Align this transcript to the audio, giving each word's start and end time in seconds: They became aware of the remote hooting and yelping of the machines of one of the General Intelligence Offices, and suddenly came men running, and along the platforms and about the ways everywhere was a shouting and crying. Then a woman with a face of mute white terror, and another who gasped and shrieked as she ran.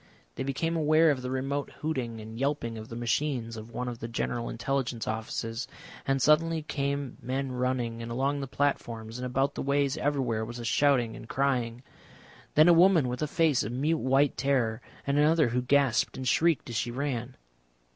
They 0.33 0.41
became 0.41 0.75
aware 0.75 1.11
of 1.11 1.21
the 1.21 1.29
remote 1.29 1.69
hooting 1.81 2.19
and 2.19 2.35
yelping 2.39 2.75
of 2.75 2.89
the 2.89 2.95
machines 2.95 3.55
of 3.55 3.69
one 3.69 3.87
of 3.87 3.99
the 3.99 4.07
General 4.07 4.49
Intelligence 4.49 5.07
Offices, 5.07 5.67
and 6.07 6.19
suddenly 6.19 6.63
came 6.63 7.19
men 7.21 7.51
running, 7.51 8.01
and 8.01 8.11
along 8.11 8.39
the 8.41 8.47
platforms 8.47 9.19
and 9.19 9.27
about 9.27 9.53
the 9.53 9.61
ways 9.61 9.97
everywhere 9.97 10.43
was 10.43 10.57
a 10.57 10.65
shouting 10.65 11.15
and 11.15 11.29
crying. 11.29 11.83
Then 12.55 12.67
a 12.67 12.73
woman 12.73 13.09
with 13.09 13.21
a 13.21 13.27
face 13.27 13.61
of 13.63 13.73
mute 13.73 13.99
white 13.99 14.35
terror, 14.37 14.81
and 15.05 15.19
another 15.19 15.49
who 15.49 15.61
gasped 15.61 16.17
and 16.17 16.27
shrieked 16.27 16.71
as 16.71 16.75
she 16.75 16.89
ran. 16.89 17.37